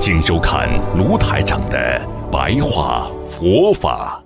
[0.00, 2.00] 请收看卢台长的
[2.30, 4.22] 白话佛法。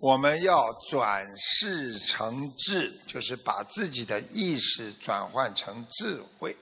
[0.00, 6.54] 我们要转世成智，就是把自己的意识转换成智慧。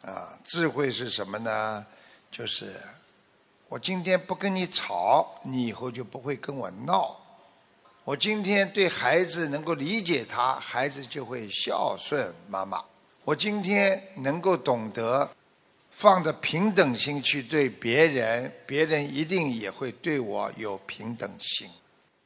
[0.00, 1.86] 啊，智慧是什么呢？
[2.30, 2.74] 就是
[3.68, 7.14] 我今天不跟你吵，你以后就不会跟我闹。
[8.04, 12.82] 我今天对孩子能够理解他，孩子就会孝顺妈妈。
[13.24, 15.30] 我今天能够懂得
[15.92, 21.70] 放着平等心去对别人，别人一定也会对我有平等心。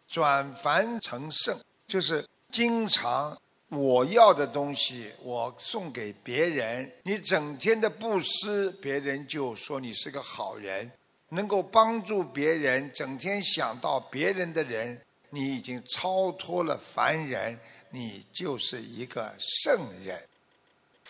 [0.08, 3.38] 转凡成圣，就是经常
[3.69, 10.91] 我要的东西我送给别人，你整天的布施，别人就说你是个好人，
[11.28, 17.58] 能够帮助别人，整天想到别人的人，你已经超脱了凡人，
[17.91, 20.19] 你就是一个圣人。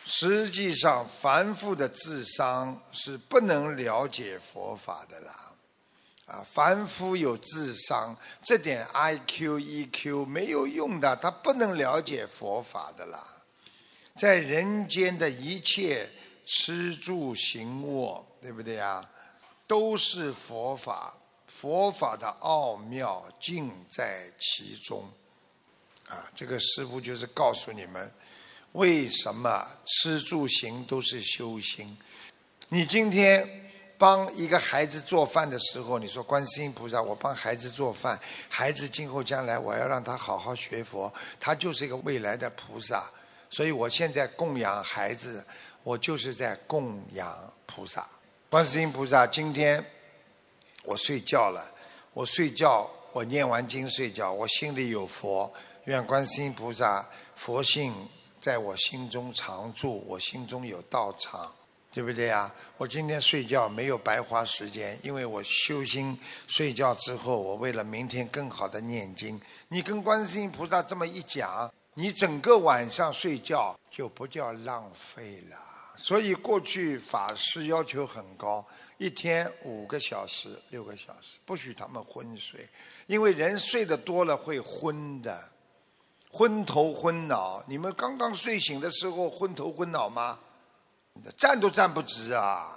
[0.08, 5.52] 实际上，凡夫的智商是不能了解佛法的啦。
[6.26, 13.26] 啊，凡夫有智商，这点 I Q E Q 没有用的，他不能了解佛法的啦。
[14.14, 16.08] 在人间的一切
[16.44, 19.04] 吃住行卧，对不对呀？
[19.66, 21.16] 都是佛法，
[21.48, 25.08] 佛法的奥妙尽在其中。
[26.08, 28.08] 啊，这个师傅就是告诉你们。
[28.76, 31.96] 为什么吃住行都是修心？
[32.68, 33.48] 你今天
[33.96, 43.10] 帮一个孩子做饭的时候，你说观世音菩萨，我帮孩子做饭，孩子今后将来我要让他好好学佛，他就是一个未来的菩萨，
[43.48, 45.42] 所以我现在供养孩子，
[45.82, 47.34] 我就是在供养
[47.64, 48.06] 菩萨。
[48.50, 49.82] 观世音菩萨，今天
[50.82, 51.64] 我睡觉了，
[52.12, 55.50] 我睡觉，我念完经睡觉，我心里有佛，
[55.84, 57.94] 愿观世音菩萨佛性。
[58.46, 61.52] 在我心中常住，我心中有道场，
[61.90, 62.48] 对不对呀？
[62.76, 69.40] 我今天睡觉没有白花时间，因为我修心睡觉之后，我为了明天更好的念经。
[69.66, 75.58] 你跟观世音菩萨这么一讲，你整个晚上睡觉就不叫浪费了。
[75.96, 78.64] 所以过去法师要求很高，
[78.96, 82.64] 一天五个小时、六个小时，不许他们昏睡，
[83.08, 85.48] 因为人睡得多了会昏的。
[86.36, 90.38] 昏头昏脑，你们刚刚睡醒的时候昏头昏脑吗？
[91.34, 92.76] 站都站不直啊！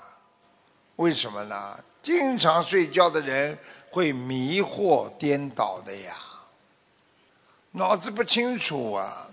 [0.95, 1.77] 为什么呢？
[2.01, 3.57] 经常睡觉的人
[3.89, 6.15] 会迷惑颠倒的呀，
[7.71, 9.27] 脑子不清楚啊。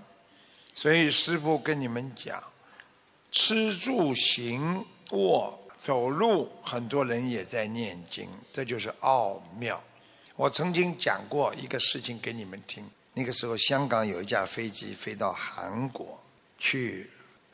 [0.75, 2.43] 所以师父跟你们讲，
[3.31, 9.81] 吃住行卧走路，很多人也在念经，这就是奥妙。
[10.35, 12.85] 我曾经讲过一个事情给你们听。
[13.19, 16.22] 那个时候，香港有一架飞机飞到韩国
[16.59, 17.10] 去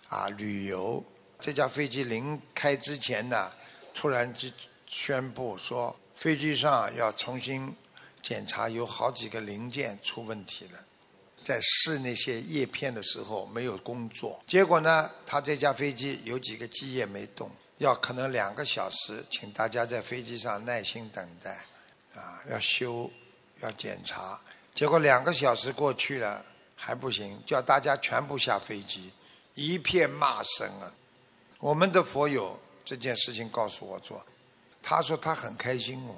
[0.08, 1.00] 啊旅游。
[1.38, 3.48] 这架飞机临开之前呢，
[3.94, 4.48] 突然就
[4.88, 7.72] 宣布说，飞机上要重新
[8.24, 10.84] 检查，有好几个零件出问题了。
[11.44, 17.48] 在试那些叶片的时候没有工作，结果呢，他这架飞机有几个机叶没动，
[17.78, 21.64] 要可能两个小时，请大家在飞机上耐心等待，
[22.16, 23.08] 啊，要修，
[23.60, 24.40] 要检查。
[24.75, 26.44] 结果两个小时过去了
[26.75, 29.10] 还不行，叫大家全部下飞机，
[29.55, 30.93] 一片骂声啊！
[31.59, 34.25] 我们的佛友这件事情告诉我做，
[34.83, 36.16] 他说他很开心哦，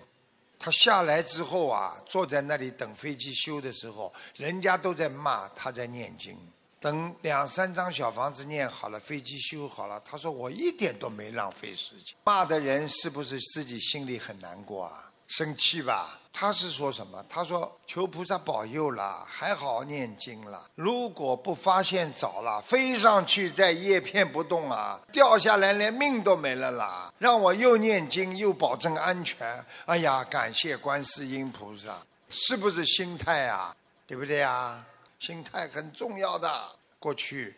[0.59, 6.39] 他下来之后啊，坐在那里等飞机修的时候，人家都在骂，他在念经，
[6.81, 12.15] 等两三张小房子念好了，飞机修好了，他说我一点都没浪费时间。
[12.25, 15.11] 骂的人是不是自己心里很难过啊？
[15.27, 16.21] 生气吧？
[16.33, 17.25] 他是说什么？
[17.29, 20.69] 他说求菩萨保佑了，还好念经了。
[20.75, 27.13] 如果不发现早了，飞上去在叶片不动啊，掉下来连命都没了啦。
[27.19, 29.65] 让我又念经又保证安全。
[29.87, 31.97] 哎呀，感谢观世音菩萨，
[32.29, 33.75] 是不是心态啊？
[34.07, 34.85] 对不对啊？
[35.21, 36.69] 心态很重要的。
[36.99, 37.57] 过去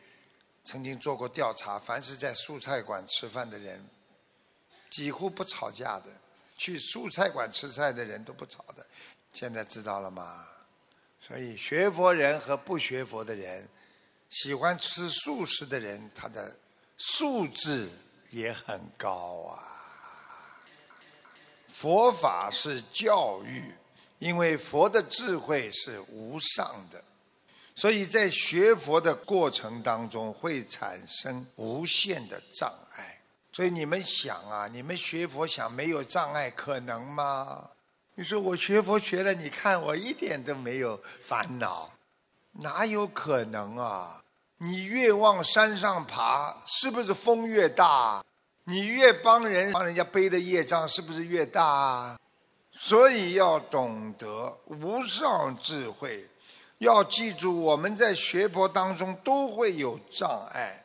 [0.64, 3.82] 曾经做过调查，凡是在素菜馆吃饭的人，
[4.90, 6.06] 几乎不吵架的。
[6.56, 8.86] 去蔬菜馆吃菜的人都不吵的，
[9.32, 10.46] 现在知道了吗？
[11.18, 13.66] 所以学佛人和不学佛的人，
[14.28, 16.54] 喜欢吃素食的人，他的
[16.98, 17.88] 素质
[18.30, 19.62] 也很高啊。
[21.68, 23.74] 佛法是教育，
[24.18, 27.02] 因为佛的智慧是无上的，
[27.74, 33.15] 所以在学佛的过程当中会产生无限的障碍。
[33.56, 37.70] 所以你们想啊，你们学佛想没有障碍可能吗？
[38.14, 41.90] 你说我学佛学了，你看我一点都没有烦恼，
[42.52, 44.22] 哪有可能啊？
[44.58, 48.22] 你越往山上爬，是不是风越大？
[48.64, 51.64] 你越帮人，帮人家背的业障是不是越大？
[51.66, 52.20] 啊？
[52.72, 56.28] 所以要懂得无上智慧，
[56.76, 60.84] 要记住我们在学佛当中都会有障碍，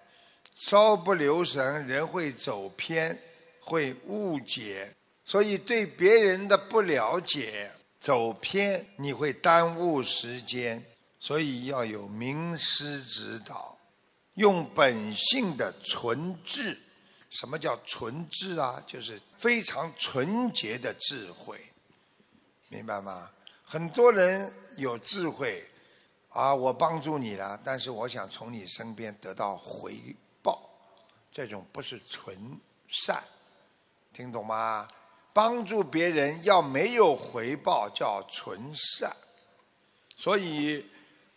[0.64, 3.18] 稍不留神人会走偏，
[3.60, 10.82] 会误解，所以对别人的不了解、走偏，你会耽误时间，
[11.20, 13.76] 所以要有名师指导，
[14.36, 16.80] 用本性的纯智。
[17.32, 18.82] 什么叫纯智啊？
[18.86, 21.60] 就是非常纯洁的智慧，
[22.70, 23.32] 明白吗？
[23.64, 25.66] 很多人有智慧，
[26.30, 30.00] 啊，我帮助你了，但是我想从你身边得到回，
[31.32, 33.24] 这种不是纯善，
[34.14, 34.88] 听懂吗？
[35.34, 39.16] 帮助别人要没有回报叫纯善，
[40.18, 40.86] 所以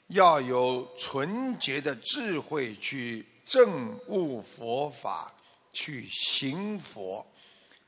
[0.09, 5.33] 要有纯洁的智慧去证悟佛法。
[5.77, 7.27] 去行佛，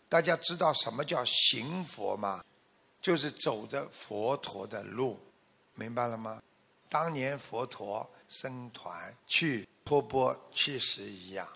[0.08, 2.44] 大家知道什么叫行佛吗？
[3.00, 5.17] 就是走着佛陀的路，
[5.75, 6.43] 明白了吗？
[6.88, 11.49] 当年佛陀僧团去托钵其实一样，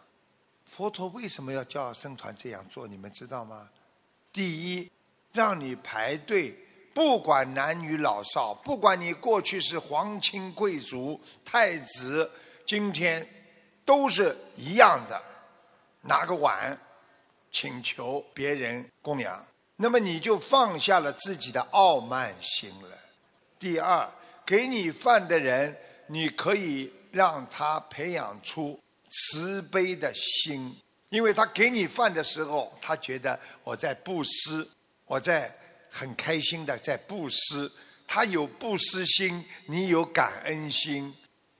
[0.70, 2.86] 佛陀为什么要叫僧团这样做？
[2.86, 3.68] 你们知道吗？
[4.32, 4.90] 第一，
[5.32, 6.56] 让你排队，
[6.94, 12.30] 不管男女老少，不管你过去是皇亲贵族、太子，
[12.64, 13.26] 今天
[13.84, 15.20] 都是一样的。
[16.02, 16.78] 拿个碗，
[17.50, 19.44] 请求别人供养，
[19.76, 22.96] 那么你就放下了自己的傲慢心了。
[23.58, 24.08] 第二，
[24.46, 25.76] 给你饭的人，
[26.06, 28.80] 你可以让他培养出
[29.10, 30.74] 慈悲的心，
[31.10, 34.66] 因为他给你饭的时候，他觉得我在布施，
[35.06, 35.54] 我在
[35.90, 37.70] 很开心的在布施，
[38.06, 41.14] 他有布施心，你有感恩心，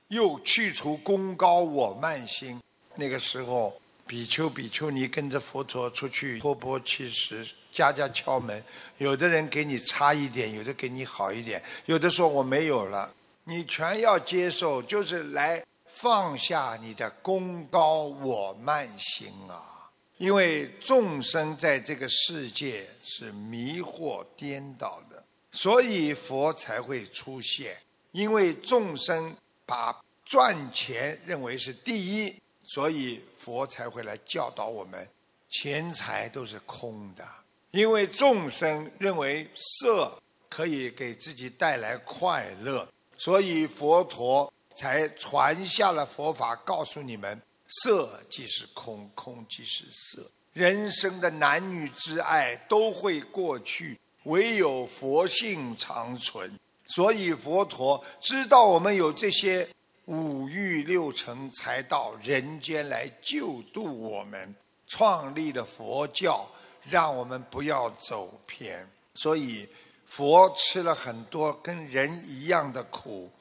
[0.07, 2.61] 又去除功高我慢心，
[2.95, 3.77] 那个时候。
[4.07, 8.61] 比丘、比丘尼跟着佛陀出去托钵乞食，家家敲门，
[8.97, 13.13] 有的人给你差一点，有的给你好一点，有的说我没有了，
[13.45, 19.91] 你全要接受，就是来放下你的功高我慢心啊！
[20.17, 27.77] 因为众生在这个世界是迷惑颠倒的，所以佛才会出现。
[28.11, 29.35] 因为众生
[29.65, 32.35] 把赚钱认为是第一。
[32.73, 35.05] 所以佛才会来教导我们，
[35.49, 37.27] 钱财都是空的，
[37.71, 40.17] 因为众生认为色
[40.47, 50.29] 可以给自己带来快乐，所以佛陀才传下了佛法，告诉你们：色即是空，空即是色。
[50.53, 56.59] 人生的男女之爱都会过去，唯有佛性长存。
[56.85, 59.67] 所以佛陀知道我们有这些。
[60.05, 64.53] 五欲六尘才到人间来救度我们，
[64.87, 66.45] 创立了佛教，
[66.89, 68.85] 让我们不要走偏。
[69.13, 69.69] 所以
[70.05, 73.31] 佛吃了很多跟人一样的苦，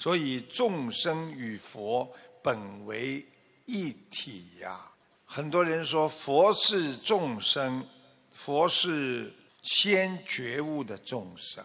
[0.00, 2.10] 所以众生与佛
[2.42, 3.24] 本为
[3.66, 4.80] 一体呀。
[5.26, 7.86] 很多人说佛是众生，
[8.34, 9.30] 佛是
[9.62, 11.62] 先觉悟的众生。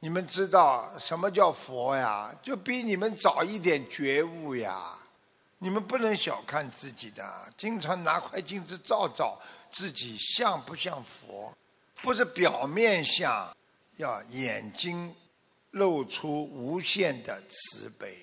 [0.00, 2.34] 你们知道什么叫佛呀？
[2.42, 4.98] 就比你们早一点觉悟呀！
[5.58, 7.24] 你们不能小看自己的，
[7.56, 11.56] 经常拿块镜子照照自己，像不像佛？
[12.02, 13.56] 不是表面像，
[13.96, 15.14] 要眼睛
[15.74, 18.16] 露出无限的慈悲。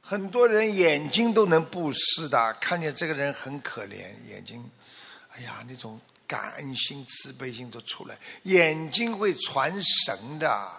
[0.00, 4.68] 很多人眼睛都能布施的，看见这个人很可怜，眼睛，
[5.30, 10.70] 哎呀，那种感恩心、慈悲心都出来，眼睛会传神的。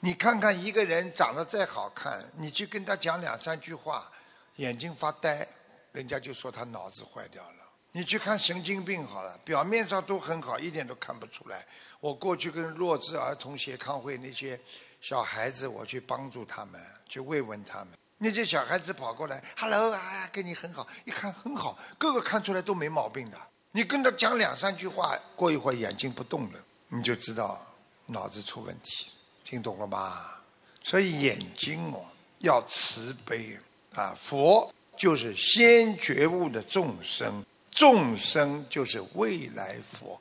[0.00, 4.10] 你看看一个人长得再好看，你去跟他讲两三句话，
[4.56, 5.46] 眼睛发呆，
[5.92, 7.56] 人家就说他脑子坏掉了。
[7.92, 11.64] 你去看神经病好了，表面上都很好，一点都看不出来。
[12.00, 14.58] 我过去跟弱智儿童协康会那些
[15.02, 17.88] 小孩子，我去帮助他们，去慰问他们。
[18.18, 23.36] 那些小孩子跑过来，Hello 啊，跟你很好，一看很好，个个看出来都没毛病的。
[23.72, 27.60] 你跟他讲两三句话，过一会儿眼睛不动了，你就知道
[28.06, 29.10] 脑子出问题。
[29.42, 30.36] 听懂了吗？
[30.84, 32.06] 所以眼睛哦
[32.38, 33.58] 要慈悲
[33.96, 34.16] 啊！
[34.16, 40.20] 佛就是先觉悟的众生，众生就是未来佛。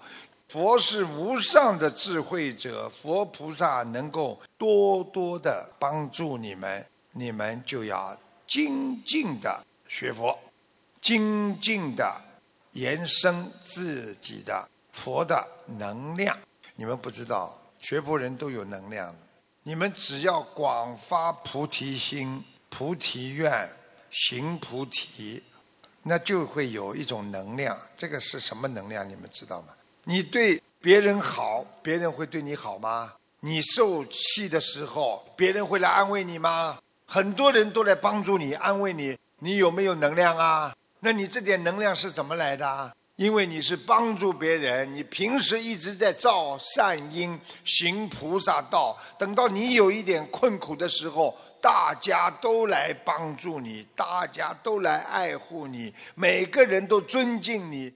[0.52, 10.38] 佛是无上的智慧者，佛菩萨能够多多的帮助你们，你们就要精进的学佛，
[11.02, 12.20] 精进的
[12.74, 16.38] 延伸自己的佛的能量。
[16.76, 19.16] 你们不知道，学佛人都有能量，
[19.64, 23.70] 你们只要广发菩提心、菩提愿、
[24.10, 25.42] 行菩提，
[26.04, 27.80] 那就会有一种能量。
[27.96, 29.08] 这个是什么能量？
[29.08, 29.70] 你们知道吗？
[30.04, 33.14] 你对别人好，别人会对你好吗？
[33.42, 36.80] 你受气的时候，别人会来安慰你吗？
[37.06, 40.76] 很多人都来帮助你、安慰你，你有没有能量啊？
[41.00, 42.96] 那你这点能量是怎么来的？
[43.18, 57.94] 因为你是帮助别人，你平时一直在造善因、行菩萨道，等到你有一点困苦的时候，大家都来帮助你，大家都来爱护你，每个人都尊敬你。